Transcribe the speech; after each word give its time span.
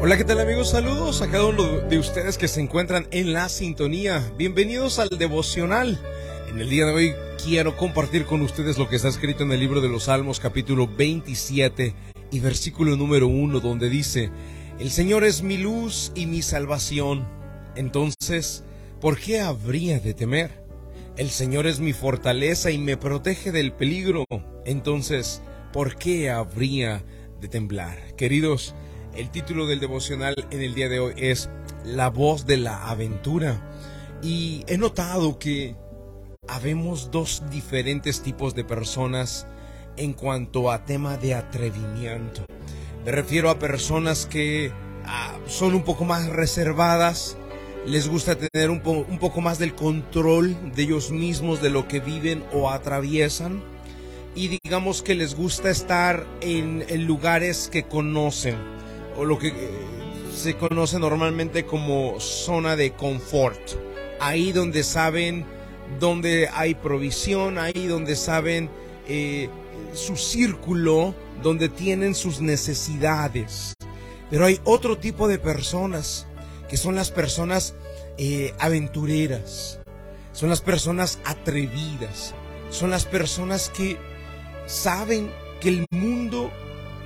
Hola, 0.00 0.16
¿qué 0.16 0.22
tal 0.22 0.38
amigos? 0.38 0.70
Saludos 0.70 1.22
a 1.22 1.28
cada 1.28 1.46
uno 1.46 1.80
de 1.80 1.98
ustedes 1.98 2.38
que 2.38 2.46
se 2.46 2.60
encuentran 2.60 3.08
en 3.10 3.32
la 3.32 3.48
sintonía. 3.48 4.32
Bienvenidos 4.38 5.00
al 5.00 5.08
devocional. 5.08 5.98
En 6.48 6.60
el 6.60 6.70
día 6.70 6.86
de 6.86 6.92
hoy 6.92 7.14
quiero 7.44 7.76
compartir 7.76 8.24
con 8.24 8.40
ustedes 8.42 8.78
lo 8.78 8.88
que 8.88 8.94
está 8.94 9.08
escrito 9.08 9.42
en 9.42 9.50
el 9.50 9.58
libro 9.58 9.80
de 9.80 9.88
los 9.88 10.04
Salmos 10.04 10.38
capítulo 10.38 10.86
27 10.86 11.96
y 12.30 12.38
versículo 12.38 12.96
número 12.96 13.26
1 13.26 13.58
donde 13.58 13.90
dice, 13.90 14.30
El 14.78 14.90
Señor 14.92 15.24
es 15.24 15.42
mi 15.42 15.56
luz 15.56 16.12
y 16.14 16.26
mi 16.26 16.42
salvación. 16.42 17.26
Entonces, 17.74 18.62
¿por 19.00 19.18
qué 19.18 19.40
habría 19.40 19.98
de 19.98 20.14
temer? 20.14 20.62
El 21.16 21.28
Señor 21.28 21.66
es 21.66 21.80
mi 21.80 21.92
fortaleza 21.92 22.70
y 22.70 22.78
me 22.78 22.96
protege 22.96 23.50
del 23.50 23.72
peligro. 23.72 24.24
Entonces, 24.64 25.42
¿por 25.72 25.96
qué 25.96 26.30
habría 26.30 27.04
de 27.40 27.48
temblar? 27.48 28.14
Queridos, 28.14 28.76
el 29.18 29.30
título 29.30 29.66
del 29.66 29.80
devocional 29.80 30.46
en 30.52 30.62
el 30.62 30.74
día 30.74 30.88
de 30.88 31.00
hoy 31.00 31.12
es 31.16 31.50
La 31.84 32.08
voz 32.08 32.46
de 32.46 32.56
la 32.56 32.88
aventura. 32.88 33.60
Y 34.22 34.64
he 34.68 34.78
notado 34.78 35.40
que 35.40 35.74
habemos 36.46 37.10
dos 37.10 37.42
diferentes 37.50 38.22
tipos 38.22 38.54
de 38.54 38.62
personas 38.62 39.48
en 39.96 40.12
cuanto 40.12 40.70
a 40.70 40.84
tema 40.84 41.16
de 41.16 41.34
atrevimiento. 41.34 42.44
Me 43.04 43.10
refiero 43.10 43.50
a 43.50 43.58
personas 43.58 44.24
que 44.24 44.70
ah, 45.04 45.36
son 45.48 45.74
un 45.74 45.82
poco 45.82 46.04
más 46.04 46.28
reservadas, 46.28 47.36
les 47.86 48.08
gusta 48.08 48.36
tener 48.36 48.70
un, 48.70 48.80
poco 49.18 49.40
más 49.40 49.58
del 49.58 49.74
control 49.74 50.56
de 50.76 50.84
ellos 50.84 51.10
mismos, 51.10 51.60
de 51.60 51.70
lo 51.70 51.88
que 51.88 51.98
viven 51.98 52.44
o 52.52 52.70
atraviesan. 52.70 53.64
Y 54.36 54.58
digamos 54.62 55.02
que 55.02 55.16
les 55.16 55.34
gusta 55.34 55.70
estar 55.70 56.24
en 56.40 57.06
lugares 57.06 57.68
que 57.72 57.82
conocen 57.82 58.77
o 59.18 59.24
lo 59.24 59.38
que 59.38 59.48
eh, 59.48 59.52
se 60.34 60.56
conoce 60.56 60.98
normalmente 60.98 61.66
como 61.66 62.20
zona 62.20 62.76
de 62.76 62.92
confort. 62.92 63.60
Ahí 64.20 64.52
donde 64.52 64.84
saben 64.84 65.44
donde 65.98 66.48
hay 66.52 66.74
provisión, 66.74 67.58
ahí 67.58 67.86
donde 67.86 68.14
saben 68.14 68.70
eh, 69.08 69.48
su 69.92 70.16
círculo, 70.16 71.14
donde 71.42 71.68
tienen 71.68 72.14
sus 72.14 72.40
necesidades. 72.40 73.74
Pero 74.30 74.44
hay 74.44 74.60
otro 74.64 74.98
tipo 74.98 75.26
de 75.26 75.38
personas 75.38 76.26
que 76.68 76.76
son 76.76 76.94
las 76.94 77.10
personas 77.10 77.74
eh, 78.18 78.54
aventureras, 78.58 79.80
son 80.32 80.50
las 80.50 80.60
personas 80.60 81.18
atrevidas, 81.24 82.34
son 82.70 82.90
las 82.90 83.06
personas 83.06 83.70
que 83.70 83.96
saben 84.66 85.32
que 85.60 85.70
el 85.70 85.86
mundo 85.90 86.50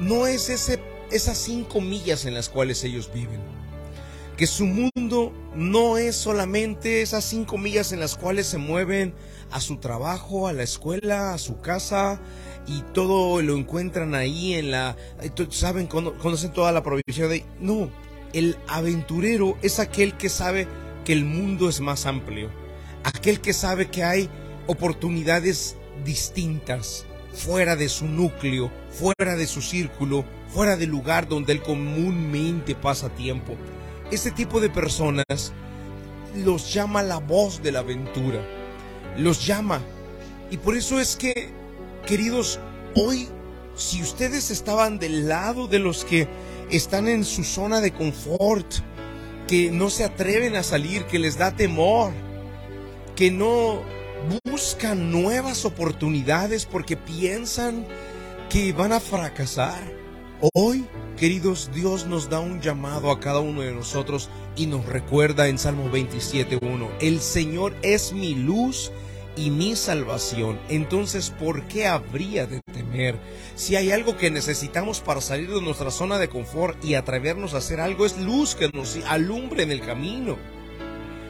no 0.01 0.27
es 0.27 0.49
ese, 0.51 0.81
esas 1.13 1.39
cinco 1.39 1.81
millas 1.81 2.25
en 2.25 2.35
las 2.35 2.49
cuales 2.49 2.83
ellos 2.85 3.11
viven. 3.13 3.41
Que 4.37 4.47
su 4.47 4.67
mundo 4.67 5.33
no 5.55 5.99
es 5.99 6.17
solamente 6.17 7.03
esas 7.03 7.25
cinco 7.25 7.59
millas 7.59 7.93
en 7.93 8.01
las 8.01 8.17
cuales 8.17 8.47
se 8.47 8.59
mueven 8.59 9.15
a 9.51 9.61
su 9.61 9.77
trabajo, 9.77 10.49
a 10.49 10.53
la 10.53 10.63
escuela, 10.63 11.35
a 11.35 11.39
su 11.39 11.61
casa 11.61 12.21
y 12.67 12.83
todo 12.95 13.43
lo 13.43 13.57
encuentran 13.57 14.15
ahí 14.15 14.55
en 14.55 14.71
la, 14.71 14.97
saben, 15.51 15.87
conocen 15.87 16.53
toda 16.53 16.73
la 16.73 16.83
provisión 16.83 17.29
de... 17.29 17.45
No, 17.61 17.91
el 18.33 18.57
aventurero 18.69 19.59
es 19.63 19.79
aquel 19.79 20.17
que 20.17 20.29
sabe 20.29 20.67
que 21.05 21.13
el 21.13 21.25
mundo 21.25 21.69
es 21.69 21.81
más 21.81 22.07
amplio, 22.07 22.51
aquel 23.05 23.41
que 23.41 23.53
sabe 23.53 23.91
que 23.91 24.05
hay 24.05 24.31
oportunidades 24.67 25.77
distintas 26.05 27.05
fuera 27.33 27.77
de 27.77 27.89
su 27.89 28.07
núcleo, 28.07 28.71
fuera 28.91 29.37
de 29.37 29.47
su 29.47 29.61
círculo, 29.63 30.25
fuera 30.53 30.77
del 30.77 30.91
lugar 30.91 31.29
donde 31.29 31.53
él 31.53 31.63
comúnmente 31.63 32.75
pasa 32.75 33.09
tiempo. 33.11 33.55
Este 34.11 34.31
tipo 34.31 34.61
de 34.61 34.69
personas 34.69 35.53
los 36.37 36.73
llama 36.73 37.03
la 37.03 37.19
voz 37.19 37.63
de 37.63 37.73
la 37.73 37.81
aventura, 37.81 38.41
los 39.17 39.47
llama. 39.47 39.81
Y 40.51 40.59
por 40.59 40.77
eso 40.77 41.01
es 41.01 41.17
que, 41.17 41.51
queridos, 42.07 42.61
hoy, 42.95 43.29
si 43.75 44.03
ustedes 44.03 44.51
estaban 44.51 44.99
del 44.99 45.29
lado 45.29 45.67
de 45.67 45.79
los 45.79 46.05
que 46.05 46.29
están 46.71 47.09
en 47.09 47.25
su 47.25 47.45
zona 47.45 47.81
de 47.81 47.93
confort, 47.93 48.67
que 49.49 49.71
no 49.71 49.91
se 49.91 50.05
atreven 50.05 50.57
a 50.57 50.63
salir, 50.63 51.05
que 51.07 51.19
les 51.19 51.39
da 51.39 51.57
temor, 51.57 52.13
que 53.17 53.31
no 53.31 53.81
buscan 54.45 55.11
nuevas 55.11 55.65
oportunidades 55.65 56.67
porque 56.67 56.97
piensan 56.97 57.87
que 58.51 58.73
van 58.73 58.93
a 58.93 59.01
fracasar. 59.01 60.02
Hoy, 60.55 60.85
queridos, 61.17 61.71
Dios 61.73 62.07
nos 62.07 62.29
da 62.29 62.41
un 62.41 62.61
llamado 62.61 63.13
a 63.13 63.21
cada 63.21 63.39
uno 63.39 63.61
de 63.61 63.71
nosotros 63.71 64.29
y 64.57 64.67
nos 64.67 64.85
recuerda 64.87 65.47
en 65.47 65.57
Salmo 65.57 65.89
27.1, 65.89 66.89
el 67.01 67.21
Señor 67.21 67.77
es 67.83 68.13
mi 68.13 68.35
luz 68.35 68.91
y 69.37 69.51
mi 69.51 69.77
salvación. 69.77 70.59
Entonces, 70.69 71.31
¿por 71.31 71.69
qué 71.69 71.87
habría 71.87 72.49
de 72.49 72.61
temer? 72.61 73.21
Si 73.55 73.77
hay 73.77 73.93
algo 73.93 74.17
que 74.17 74.33
necesitamos 74.33 74.99
para 74.99 75.21
salir 75.21 75.49
de 75.49 75.63
nuestra 75.63 75.93
zona 75.93 76.19
de 76.19 76.29
confort 76.29 76.85
y 76.85 76.97
atrevernos 76.97 77.55
a 77.55 77.59
hacer 77.59 77.81
algo, 77.81 78.05
es 78.05 78.19
luz 78.19 78.57
que 78.57 78.69
nos 78.71 78.99
alumbre 79.07 79.63
en 79.63 79.71
el 79.71 79.81
camino. 79.81 80.39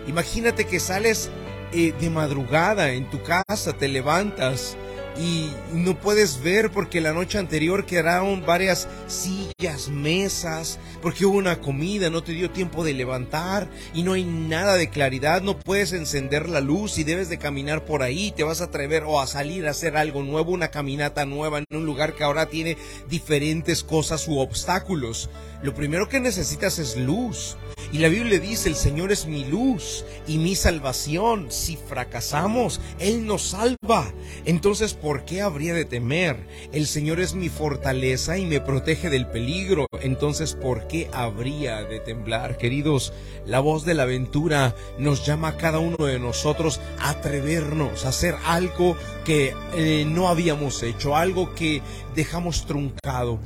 Imagínate 0.06 0.66
que 0.66 0.80
sales 0.80 1.28
eh, 1.74 1.92
de 2.00 2.08
madrugada 2.08 2.92
en 2.92 3.10
tu 3.10 3.22
casa, 3.22 3.74
te 3.74 3.88
levantas 3.88 4.74
y 5.18 5.50
no 5.72 5.98
puedes 5.98 6.42
ver 6.42 6.70
porque 6.70 7.00
la 7.00 7.12
noche 7.12 7.38
anterior 7.38 7.84
quedaron 7.84 8.44
varias 8.46 8.88
sillas, 9.06 9.88
mesas, 9.88 10.78
porque 11.00 11.26
hubo 11.26 11.36
una 11.36 11.60
comida, 11.60 12.10
no 12.10 12.22
te 12.22 12.32
dio 12.32 12.50
tiempo 12.50 12.84
de 12.84 12.94
levantar 12.94 13.68
y 13.92 14.02
no 14.02 14.14
hay 14.14 14.24
nada 14.24 14.74
de 14.74 14.88
claridad, 14.88 15.42
no 15.42 15.58
puedes 15.58 15.92
encender 15.92 16.48
la 16.48 16.60
luz 16.60 16.98
y 16.98 17.04
debes 17.04 17.28
de 17.28 17.38
caminar 17.38 17.84
por 17.84 18.02
ahí, 18.02 18.32
te 18.32 18.44
vas 18.44 18.60
a 18.60 18.64
atrever 18.64 19.04
o 19.04 19.20
a 19.20 19.26
salir 19.26 19.66
a 19.66 19.70
hacer 19.70 19.96
algo 19.96 20.22
nuevo, 20.22 20.52
una 20.52 20.68
caminata 20.68 21.26
nueva 21.26 21.58
en 21.58 21.66
un 21.70 21.84
lugar 21.84 22.14
que 22.14 22.24
ahora 22.24 22.46
tiene 22.46 22.76
diferentes 23.08 23.82
cosas 23.82 24.26
u 24.28 24.38
obstáculos. 24.38 25.30
Lo 25.62 25.74
primero 25.74 26.08
que 26.08 26.20
necesitas 26.20 26.78
es 26.78 26.96
luz. 26.96 27.56
Y 27.92 27.98
la 27.98 28.08
Biblia 28.08 28.40
dice, 28.40 28.70
el 28.70 28.74
Señor 28.74 29.12
es 29.12 29.26
mi 29.26 29.44
luz 29.44 30.06
y 30.26 30.38
mi 30.38 30.54
salvación. 30.54 31.48
Si 31.50 31.76
fracasamos, 31.76 32.80
Él 32.98 33.26
nos 33.26 33.42
salva. 33.50 34.10
Entonces, 34.46 34.94
¿por 34.94 35.26
qué 35.26 35.42
habría 35.42 35.74
de 35.74 35.84
temer? 35.84 36.48
El 36.72 36.86
Señor 36.86 37.20
es 37.20 37.34
mi 37.34 37.50
fortaleza 37.50 38.38
y 38.38 38.46
me 38.46 38.62
protege 38.62 39.10
del 39.10 39.26
peligro. 39.26 39.88
Entonces, 40.00 40.54
¿por 40.54 40.86
qué 40.88 41.10
habría 41.12 41.82
de 41.82 42.00
temblar? 42.00 42.56
Queridos, 42.56 43.12
la 43.44 43.60
voz 43.60 43.84
de 43.84 43.92
la 43.92 44.04
aventura 44.04 44.74
nos 44.98 45.26
llama 45.26 45.48
a 45.48 45.56
cada 45.58 45.78
uno 45.78 46.06
de 46.06 46.18
nosotros 46.18 46.80
a 46.98 47.10
atrevernos 47.10 48.06
a 48.06 48.08
hacer 48.08 48.36
algo 48.46 48.96
que 49.24 49.54
eh, 49.74 50.04
no 50.06 50.28
habíamos 50.28 50.82
hecho, 50.82 51.16
algo 51.16 51.54
que 51.54 51.82
dejamos 52.14 52.66
truncado. 52.66 53.38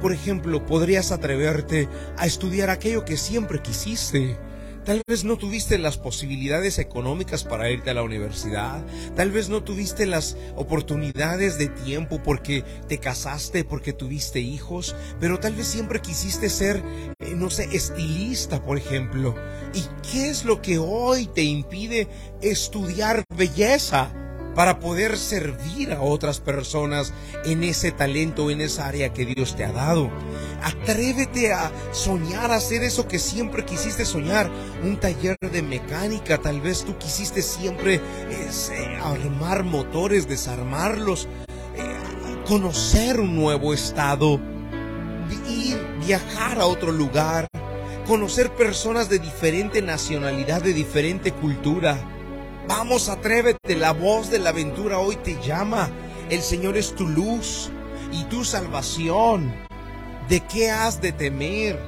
Por 0.00 0.12
ejemplo, 0.12 0.64
podrías 0.66 1.12
atreverte 1.12 1.88
a 2.16 2.26
estudiar 2.26 2.70
aquello 2.70 3.04
que 3.04 3.16
siempre 3.16 3.60
quisiste. 3.60 4.36
Tal 4.84 5.00
vez 5.06 5.22
no 5.22 5.36
tuviste 5.38 5.78
las 5.78 5.96
posibilidades 5.96 6.80
económicas 6.80 7.44
para 7.44 7.70
irte 7.70 7.90
a 7.90 7.94
la 7.94 8.02
universidad. 8.02 8.84
Tal 9.14 9.30
vez 9.30 9.48
no 9.48 9.62
tuviste 9.62 10.06
las 10.06 10.36
oportunidades 10.56 11.56
de 11.56 11.68
tiempo 11.68 12.20
porque 12.20 12.64
te 12.88 12.98
casaste, 12.98 13.64
porque 13.64 13.92
tuviste 13.92 14.40
hijos. 14.40 14.96
Pero 15.20 15.38
tal 15.38 15.54
vez 15.54 15.68
siempre 15.68 16.00
quisiste 16.00 16.50
ser, 16.50 16.82
eh, 17.20 17.34
no 17.36 17.48
sé, 17.48 17.68
estilista, 17.72 18.60
por 18.60 18.76
ejemplo. 18.76 19.36
¿Y 19.72 19.84
qué 20.10 20.30
es 20.30 20.44
lo 20.44 20.60
que 20.60 20.78
hoy 20.78 21.26
te 21.26 21.42
impide 21.42 22.08
estudiar 22.40 23.22
belleza? 23.36 24.12
Para 24.54 24.80
poder 24.80 25.16
servir 25.16 25.92
a 25.92 26.02
otras 26.02 26.40
personas 26.40 27.12
en 27.44 27.64
ese 27.64 27.92
talento, 27.92 28.50
en 28.50 28.60
esa 28.60 28.86
área 28.86 29.12
que 29.12 29.24
Dios 29.24 29.56
te 29.56 29.64
ha 29.64 29.72
dado. 29.72 30.10
Atrévete 30.62 31.52
a 31.52 31.72
soñar, 31.92 32.50
a 32.50 32.56
hacer 32.56 32.82
eso 32.82 33.08
que 33.08 33.18
siempre 33.18 33.64
quisiste 33.64 34.04
soñar. 34.04 34.50
Un 34.82 34.98
taller 34.98 35.36
de 35.40 35.62
mecánica, 35.62 36.38
tal 36.38 36.60
vez 36.60 36.84
tú 36.84 36.96
quisiste 36.98 37.42
siempre 37.42 37.94
eh, 37.96 38.98
armar 39.02 39.64
motores, 39.64 40.28
desarmarlos, 40.28 41.28
eh, 41.76 42.44
conocer 42.46 43.20
un 43.20 43.34
nuevo 43.34 43.72
estado, 43.72 44.38
ir, 45.48 45.78
viajar 46.04 46.60
a 46.60 46.66
otro 46.66 46.92
lugar, 46.92 47.48
conocer 48.06 48.54
personas 48.54 49.08
de 49.08 49.18
diferente 49.18 49.80
nacionalidad, 49.80 50.62
de 50.62 50.72
diferente 50.72 51.32
cultura 51.32 51.98
Vamos, 52.68 53.08
atrévete, 53.08 53.74
la 53.76 53.92
voz 53.92 54.30
de 54.30 54.38
la 54.38 54.50
aventura 54.50 54.98
hoy 54.98 55.16
te 55.16 55.36
llama. 55.42 55.90
El 56.30 56.42
Señor 56.42 56.76
es 56.76 56.94
tu 56.94 57.08
luz 57.08 57.70
y 58.12 58.24
tu 58.24 58.44
salvación. 58.44 59.52
¿De 60.28 60.40
qué 60.40 60.70
has 60.70 61.00
de 61.00 61.12
temer? 61.12 61.78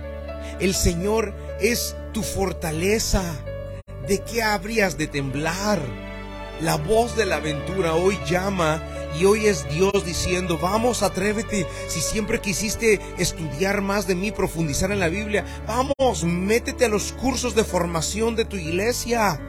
El 0.59 0.75
Señor 0.75 1.33
es 1.61 1.97
tu 2.13 2.23
fortaleza. 2.23 3.23
¿De 4.09 4.19
qué 4.19 4.43
habrías 4.43 4.99
de 4.99 5.07
temblar? 5.07 5.81
La 6.61 6.77
voz 6.77 7.17
de 7.17 7.25
la 7.25 7.37
aventura 7.37 7.95
hoy 7.95 8.19
llama 8.29 8.83
Y 9.19 9.27
hoy 9.27 9.47
es 9.47 9.69
Dios 9.69 10.05
diciendo, 10.05 10.59
vamos, 10.59 11.05
atrévete. 11.05 11.67
Si 11.87 12.01
siempre 12.01 12.41
quisiste 12.41 13.01
estudiar 13.17 13.81
más 13.81 14.09
de 14.09 14.17
mí, 14.17 14.33
profundizar 14.33 14.91
en 14.91 14.99
la 14.99 15.09
Biblia, 15.09 15.45
vamos, 15.69 16.25
métete 16.25 16.87
a 16.87 16.89
los 16.89 17.13
cursos 17.13 17.55
de 17.55 17.63
formación 17.63 18.35
de 18.35 18.45
tu 18.45 18.57
iglesia. 18.57 19.41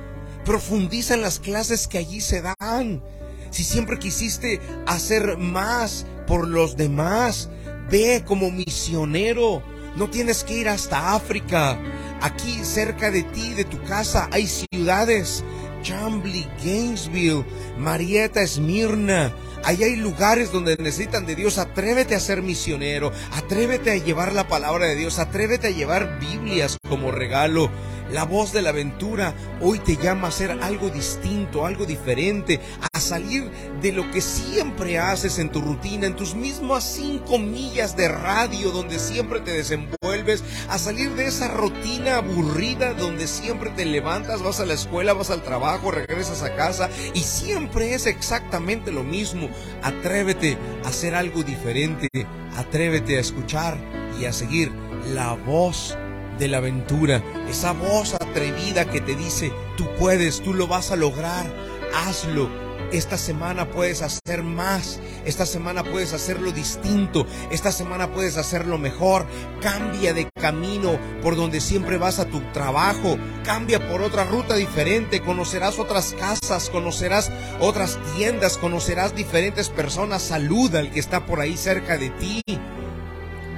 Profundiza 0.45 1.15
en 1.15 1.21
las 1.21 1.39
clases 1.39 1.87
que 1.87 1.97
allí 1.97 2.21
se 2.21 2.41
dan. 2.41 3.01
Si 3.49 3.63
siempre 3.63 3.97
quisiste 3.97 4.61
hacer 4.85 5.37
más 5.37 6.05
por 6.27 6.47
los 6.47 6.77
demás, 6.77 7.49
ve 7.89 8.23
como 8.25 8.51
misionero. 8.51 9.63
No 9.95 10.09
tienes 10.09 10.43
que 10.43 10.55
ir 10.55 10.69
hasta 10.69 11.15
África. 11.15 11.79
Aquí 12.21 12.59
cerca 12.63 13.11
de 13.11 13.23
ti, 13.23 13.53
de 13.53 13.63
tu 13.63 13.81
casa, 13.83 14.29
hay 14.31 14.47
ciudades. 14.47 15.43
Chambly, 15.81 16.47
Gainesville, 16.63 17.45
Marietta, 17.77 18.41
Esmirna. 18.41 19.33
Ahí 19.63 19.83
hay 19.83 19.95
lugares 19.95 20.51
donde 20.51 20.77
necesitan 20.77 21.25
de 21.25 21.35
Dios. 21.35 21.57
Atrévete 21.57 22.13
a 22.13 22.19
ser 22.19 22.41
misionero. 22.41 23.11
Atrévete 23.33 23.91
a 23.91 23.95
llevar 23.95 24.33
la 24.33 24.47
palabra 24.47 24.85
de 24.85 24.95
Dios. 24.95 25.17
Atrévete 25.17 25.67
a 25.67 25.71
llevar 25.71 26.19
Biblias 26.19 26.77
como 26.87 27.11
regalo. 27.11 27.71
La 28.11 28.23
voz 28.23 28.53
de 28.53 28.61
la 28.61 28.69
aventura 28.69 29.33
hoy 29.61 29.79
te 29.79 29.97
llama 29.97 30.27
a 30.27 30.29
hacer 30.29 30.51
algo 30.61 30.89
distinto, 30.89 31.65
algo 31.65 31.85
diferente, 31.85 32.59
a 32.93 32.99
salir 32.99 33.49
de 33.81 33.91
lo 33.91 34.09
que 34.11 34.21
siempre 34.21 34.99
haces 34.99 35.39
en 35.39 35.49
tu 35.49 35.59
rutina, 35.59 36.05
en 36.05 36.15
tus 36.15 36.35
mismas 36.35 36.83
cinco 36.83 37.39
millas 37.39 37.97
de 37.97 38.07
radio 38.07 38.71
donde 38.71 38.99
siempre 38.99 39.39
te 39.39 39.51
desenvuelves, 39.51 40.43
a 40.69 40.77
salir 40.77 41.15
de 41.15 41.25
esa 41.25 41.47
rutina 41.47 42.17
aburrida 42.17 42.93
donde 42.93 43.27
siempre 43.27 43.71
te 43.71 43.85
levantas, 43.85 44.43
vas 44.43 44.59
a 44.59 44.65
la 44.65 44.75
escuela, 44.75 45.13
vas 45.13 45.31
al 45.31 45.43
trabajo, 45.43 45.89
regresas 45.89 46.43
a 46.43 46.55
casa 46.55 46.89
y 47.15 47.21
siempre 47.21 47.95
es 47.95 48.05
exactamente 48.05 48.91
lo 48.91 49.03
mismo. 49.03 49.49
Atrévete 49.81 50.57
a 50.83 50.89
hacer 50.89 51.15
algo 51.15 51.41
diferente, 51.41 52.07
atrévete 52.55 53.17
a 53.17 53.21
escuchar 53.21 53.77
y 54.19 54.25
a 54.25 54.33
seguir 54.33 54.71
la 55.13 55.33
voz 55.33 55.97
de 56.37 56.47
la 56.47 56.57
aventura, 56.57 57.23
esa 57.49 57.71
voz 57.71 58.13
atrevida 58.13 58.85
que 58.85 59.01
te 59.01 59.15
dice, 59.15 59.51
tú 59.77 59.87
puedes, 59.97 60.41
tú 60.41 60.53
lo 60.53 60.67
vas 60.67 60.91
a 60.91 60.95
lograr, 60.95 61.45
hazlo. 61.93 62.65
Esta 62.91 63.17
semana 63.17 63.71
puedes 63.71 64.03
hacer 64.03 64.43
más, 64.43 64.99
esta 65.25 65.45
semana 65.45 65.83
puedes 65.83 66.13
hacerlo 66.13 66.51
distinto, 66.51 67.25
esta 67.49 67.71
semana 67.71 68.11
puedes 68.11 68.37
hacerlo 68.37 68.77
mejor, 68.77 69.25
cambia 69.59 70.13
de 70.13 70.29
camino 70.39 70.99
por 71.21 71.35
donde 71.35 71.61
siempre 71.61 71.97
vas 71.97 72.19
a 72.19 72.25
tu 72.25 72.41
trabajo, 72.51 73.17
cambia 73.43 73.89
por 73.89 74.01
otra 74.01 74.23
ruta 74.23 74.55
diferente, 74.55 75.21
conocerás 75.21 75.79
otras 75.79 76.13
casas, 76.13 76.69
conocerás 76.69 77.31
otras 77.59 77.97
tiendas, 78.15 78.57
conocerás 78.57 79.15
diferentes 79.15 79.69
personas, 79.69 80.21
saluda 80.21 80.79
al 80.79 80.91
que 80.91 80.99
está 80.99 81.25
por 81.25 81.39
ahí 81.39 81.57
cerca 81.57 81.97
de 81.97 82.11
ti, 82.11 82.43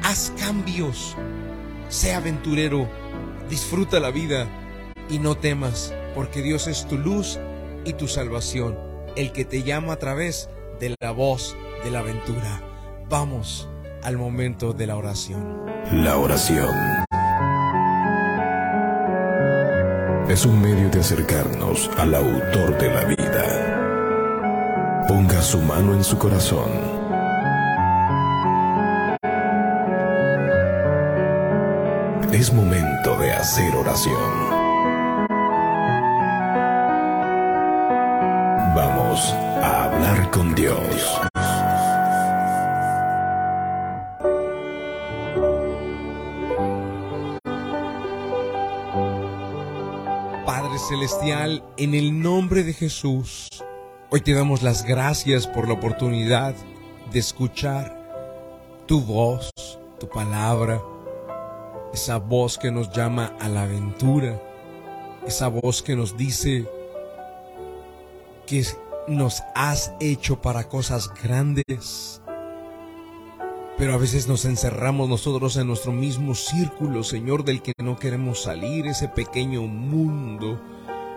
haz 0.03 0.31
cambios, 0.39 1.17
Sé 1.89 2.13
aventurero, 2.13 2.87
disfruta 3.49 4.01
la 4.01 4.11
vida 4.11 4.45
y 5.09 5.19
no 5.19 5.35
temas, 5.35 5.93
porque 6.15 6.41
Dios 6.41 6.67
es 6.67 6.85
tu 6.85 6.97
luz 6.97 7.39
y 7.85 7.93
tu 7.93 8.09
salvación, 8.09 8.77
el 9.15 9.31
que 9.31 9.45
te 9.45 9.63
llama 9.63 9.93
a 9.93 9.99
través 9.99 10.49
de 10.81 10.93
la 10.99 11.11
voz 11.11 11.55
de 11.85 11.91
la 11.91 11.99
aventura. 11.99 12.61
Vamos 13.09 13.69
al 14.03 14.17
momento 14.17 14.73
de 14.73 14.87
la 14.87 14.97
oración. 14.97 15.65
La 15.93 16.17
oración 16.17 16.75
es 20.29 20.45
un 20.45 20.61
medio 20.61 20.89
de 20.89 20.99
acercarnos 20.99 21.89
al 21.97 22.13
autor 22.15 22.77
de 22.77 22.93
la 22.93 23.05
vida. 23.05 25.05
Ponga 25.07 25.41
su 25.41 25.59
mano 25.59 25.93
en 25.93 26.03
su 26.03 26.17
corazón 26.17 26.96
Es 32.37 32.53
momento 32.53 33.17
de 33.17 33.31
hacer 33.31 33.75
oración. 33.75 34.13
Vamos 38.75 39.33
a 39.63 39.85
hablar 39.85 40.29
con 40.29 40.53
Dios. 40.53 41.19
Padre 50.45 50.77
Celestial, 50.87 51.63
en 51.77 51.95
el 51.95 52.21
nombre 52.21 52.61
de 52.61 52.73
Jesús, 52.73 53.49
hoy 54.11 54.21
te 54.21 54.35
damos 54.35 54.61
las 54.61 54.85
gracias 54.85 55.47
por 55.47 55.67
la 55.67 55.73
oportunidad 55.73 56.53
de 57.11 57.17
escuchar 57.17 57.97
tu 58.85 59.01
voz, 59.01 59.49
tu 59.99 60.07
palabra 60.07 60.79
esa 61.97 62.17
voz 62.19 62.59
que 62.59 62.69
nos 62.69 62.91
llama 62.91 63.33
a 63.39 63.49
la 63.49 63.63
aventura, 63.63 64.39
esa 65.25 65.47
voz 65.47 65.81
que 65.81 65.95
nos 65.95 66.15
dice 66.15 66.69
que 68.45 68.63
nos 69.07 69.41
has 69.55 69.91
hecho 69.99 70.39
para 70.39 70.69
cosas 70.69 71.11
grandes. 71.23 72.21
Pero 73.79 73.95
a 73.95 73.97
veces 73.97 74.27
nos 74.27 74.45
encerramos 74.45 75.09
nosotros 75.09 75.57
en 75.57 75.65
nuestro 75.65 75.91
mismo 75.91 76.35
círculo, 76.35 77.03
Señor, 77.03 77.43
del 77.43 77.63
que 77.63 77.73
no 77.81 77.97
queremos 77.97 78.43
salir, 78.43 78.85
ese 78.85 79.07
pequeño 79.07 79.63
mundo 79.63 80.61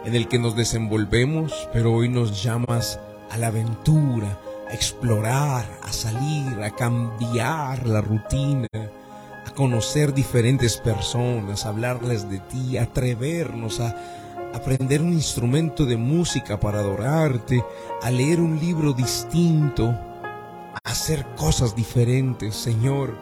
en 0.07 0.15
el 0.15 0.29
que 0.29 0.39
nos 0.39 0.57
desenvolvemos, 0.57 1.69
pero 1.75 1.93
hoy 1.93 2.09
nos 2.09 2.43
llamas 2.43 2.99
a 3.31 3.37
la 3.37 3.49
aventura, 3.49 4.41
a 4.67 4.73
explorar, 4.73 5.67
a 5.83 5.93
salir, 5.93 6.59
a 6.63 6.71
cambiar 6.71 7.87
la 7.87 8.01
rutina 8.01 8.67
conocer 9.61 10.15
diferentes 10.15 10.79
personas, 10.79 11.67
hablarles 11.67 12.31
de 12.31 12.39
ti, 12.39 12.79
atrevernos 12.79 13.79
a 13.79 13.95
aprender 14.55 15.03
un 15.03 15.13
instrumento 15.13 15.85
de 15.85 15.99
música 15.99 16.59
para 16.59 16.79
adorarte, 16.79 17.63
a 18.01 18.11
leer 18.11 18.41
un 18.41 18.59
libro 18.59 18.95
distinto, 18.95 19.91
a 19.91 20.79
hacer 20.83 21.27
cosas 21.37 21.77
diferentes, 21.77 22.55
Señor. 22.57 23.19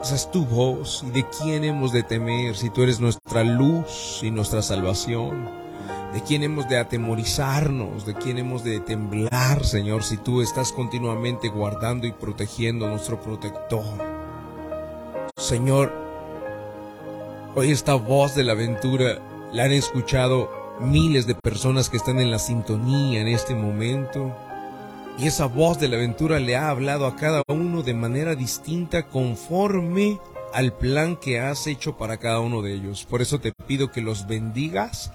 Esa 0.00 0.14
es 0.14 0.30
tu 0.30 0.44
voz 0.44 1.02
y 1.08 1.10
de 1.10 1.26
quién 1.28 1.64
hemos 1.64 1.92
de 1.92 2.04
temer 2.04 2.56
si 2.56 2.70
tú 2.70 2.84
eres 2.84 3.00
nuestra 3.00 3.42
luz 3.42 4.20
y 4.22 4.30
nuestra 4.30 4.62
salvación. 4.62 5.50
De 6.14 6.22
quién 6.22 6.44
hemos 6.44 6.68
de 6.68 6.78
atemorizarnos, 6.78 8.06
de 8.06 8.14
quién 8.14 8.38
hemos 8.38 8.62
de 8.62 8.78
temblar, 8.78 9.64
Señor, 9.64 10.04
si 10.04 10.18
tú 10.18 10.40
estás 10.40 10.70
continuamente 10.70 11.48
guardando 11.48 12.06
y 12.06 12.12
protegiendo 12.12 12.86
a 12.86 12.90
nuestro 12.90 13.20
protector. 13.20 14.09
Señor, 15.50 15.92
hoy 17.56 17.72
esta 17.72 17.94
voz 17.94 18.36
de 18.36 18.44
la 18.44 18.52
aventura 18.52 19.18
la 19.52 19.64
han 19.64 19.72
escuchado 19.72 20.48
miles 20.80 21.26
de 21.26 21.34
personas 21.34 21.90
que 21.90 21.96
están 21.96 22.20
en 22.20 22.30
la 22.30 22.38
sintonía 22.38 23.20
en 23.20 23.26
este 23.26 23.56
momento. 23.56 24.32
Y 25.18 25.26
esa 25.26 25.46
voz 25.46 25.80
de 25.80 25.88
la 25.88 25.96
aventura 25.96 26.38
le 26.38 26.54
ha 26.54 26.68
hablado 26.68 27.04
a 27.04 27.16
cada 27.16 27.42
uno 27.48 27.82
de 27.82 27.94
manera 27.94 28.36
distinta 28.36 29.08
conforme 29.08 30.20
al 30.54 30.72
plan 30.72 31.16
que 31.16 31.40
has 31.40 31.66
hecho 31.66 31.98
para 31.98 32.18
cada 32.18 32.38
uno 32.38 32.62
de 32.62 32.72
ellos. 32.72 33.04
Por 33.04 33.20
eso 33.20 33.40
te 33.40 33.50
pido 33.50 33.90
que 33.90 34.02
los 34.02 34.28
bendigas 34.28 35.10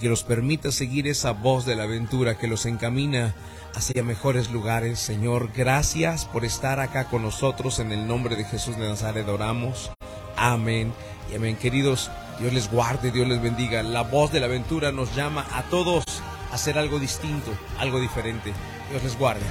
que 0.00 0.08
los 0.08 0.24
permitas 0.24 0.74
seguir 0.74 1.06
esa 1.06 1.32
voz 1.32 1.66
de 1.66 1.76
la 1.76 1.84
aventura 1.84 2.38
que 2.38 2.48
los 2.48 2.66
encamina 2.66 3.34
hacia 3.74 4.02
mejores 4.02 4.50
lugares. 4.50 4.98
Señor, 4.98 5.50
gracias 5.54 6.24
por 6.24 6.44
estar 6.44 6.80
acá 6.80 7.04
con 7.04 7.22
nosotros. 7.22 7.78
En 7.78 7.92
el 7.92 8.06
nombre 8.08 8.34
de 8.34 8.44
Jesús 8.44 8.76
de 8.76 8.88
Nazaret 8.88 9.28
oramos. 9.28 9.92
Amén 10.36 10.92
y 11.30 11.36
amén. 11.36 11.56
Queridos, 11.56 12.10
Dios 12.40 12.52
les 12.52 12.70
guarde, 12.70 13.12
Dios 13.12 13.28
les 13.28 13.42
bendiga. 13.42 13.82
La 13.82 14.02
voz 14.02 14.32
de 14.32 14.40
la 14.40 14.46
aventura 14.46 14.90
nos 14.90 15.14
llama 15.14 15.46
a 15.52 15.62
todos 15.64 16.04
a 16.50 16.54
hacer 16.54 16.78
algo 16.78 16.98
distinto, 16.98 17.52
algo 17.78 18.00
diferente. 18.00 18.52
Dios 18.90 19.04
les 19.04 19.18
guarde. 19.18 19.44